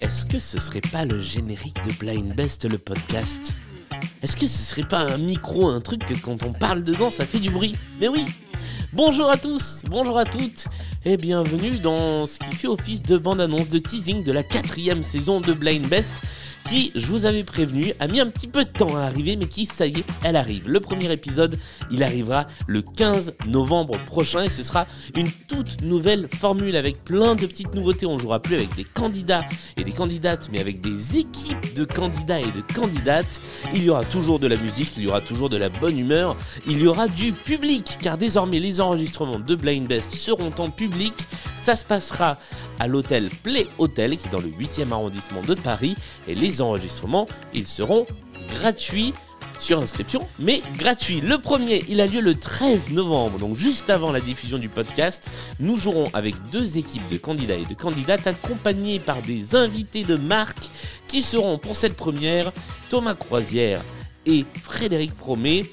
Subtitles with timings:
[0.00, 3.54] Est-ce que ce serait pas le générique de Blind Best le podcast?
[4.22, 7.26] Est-ce que ce serait pas un micro, un truc que quand on parle dedans ça
[7.26, 7.74] fait du bruit?
[8.00, 8.24] Mais oui!
[8.94, 10.68] Bonjour à tous, bonjour à toutes,
[11.06, 15.40] et bienvenue dans ce qui fait office de bande-annonce de teasing de la quatrième saison
[15.40, 16.22] de Blind Best
[16.68, 19.46] qui, je vous avais prévenu, a mis un petit peu de temps à arriver, mais
[19.46, 20.68] qui, ça y est, elle arrive.
[20.68, 21.58] Le premier épisode,
[21.90, 27.34] il arrivera le 15 novembre prochain et ce sera une toute nouvelle formule avec plein
[27.34, 28.06] de petites nouveautés.
[28.06, 29.44] On jouera plus avec des candidats
[29.76, 33.40] et des candidates, mais avec des équipes de candidats et de candidates.
[33.74, 36.36] Il y aura toujours de la musique, il y aura toujours de la bonne humeur,
[36.66, 40.93] il y aura du public, car désormais les enregistrements de Blind Best seront en public.
[41.56, 42.38] Ça se passera
[42.78, 45.96] à l'hôtel Play Hotel qui est dans le 8e arrondissement de Paris
[46.28, 48.06] et les enregistrements, ils seront
[48.54, 49.14] gratuits
[49.58, 51.20] sur inscription, mais gratuits.
[51.20, 55.30] Le premier, il a lieu le 13 novembre, donc juste avant la diffusion du podcast.
[55.60, 60.16] Nous jouerons avec deux équipes de candidats et de candidates accompagnés par des invités de
[60.16, 60.70] marque
[61.06, 62.52] qui seront pour cette première
[62.90, 63.82] Thomas Croisière
[64.26, 65.64] et Frédéric Fromet,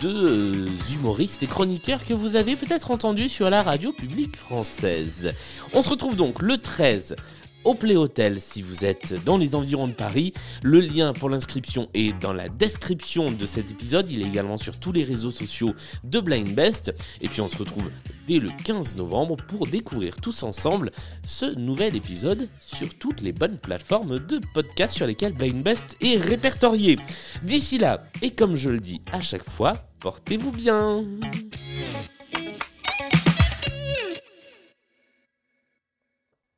[0.00, 5.32] deux euh, humoristes et chroniqueurs que vous avez peut-être entendus sur la radio publique française.
[5.72, 7.16] On se retrouve donc le 13
[7.64, 10.32] au Play Hotel si vous êtes dans les environs de Paris.
[10.62, 14.10] Le lien pour l'inscription est dans la description de cet épisode.
[14.10, 16.94] Il est également sur tous les réseaux sociaux de Blind Best.
[17.20, 17.90] Et puis on se retrouve
[18.26, 20.90] dès le 15 novembre pour découvrir tous ensemble
[21.22, 26.16] ce nouvel épisode sur toutes les bonnes plateformes de podcast sur lesquelles Blind Best est
[26.16, 26.98] répertorié.
[27.42, 31.04] D'ici là, et comme je le dis à chaque fois, portez-vous bien.